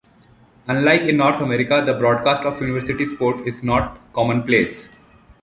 [0.67, 4.87] Unlike in North America, the broadcast of university sport is not commonplace.